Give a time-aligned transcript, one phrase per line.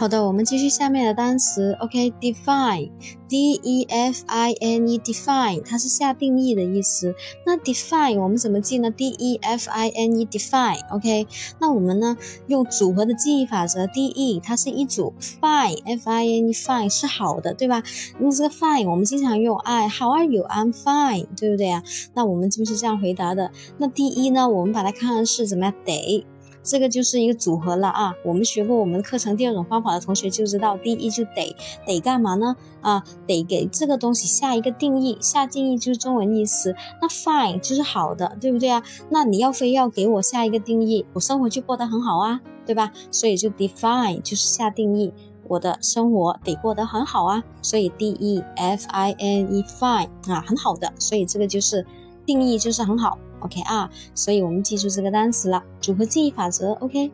[0.00, 1.76] 好的，我们继续下面的单词。
[1.78, 7.14] OK，define，D E F I N E，define，它是下定义的意思。
[7.44, 11.26] 那 define 我们怎么记呢？D E F I N E，define，OK。
[11.60, 12.16] 那我们呢
[12.46, 17.82] 用组合的记忆法则，D E 它是一组，fine，F I N E，fine 是好的，对吧？
[18.18, 21.82] 那这个 fine 我们经常用，I，How are you？I'm fine，对不对啊？
[22.14, 23.50] 那我们就是这样回答的。
[23.76, 25.74] 那 D E 呢，我们把它看成是怎么样？
[25.84, 26.24] 得。
[26.62, 28.14] 这个就是一个组合了啊！
[28.24, 32.54] 我们学过我们课程第二种方法的同学就知道，第一就得得干嘛呢？
[32.82, 36.74] 啊，得给这个东西下一个定义，下定义就是中文意思。
[37.00, 38.82] 那 fine 就是好的，对不对啊？
[39.08, 42.92] 那你要非要给我下一个定义，我生活就过得很好啊，对吧？
[43.10, 45.12] 所以就 define 就是下定义，
[45.48, 47.42] 我的生活得过得很好啊。
[47.62, 51.86] 所以 D E F I N E fine 啊，很好的，所以这个就是
[52.26, 53.18] 定义就是很好。
[53.40, 56.72] OK 啊，所以我们记住这个单词了，组合记忆法则。
[56.74, 57.10] OK。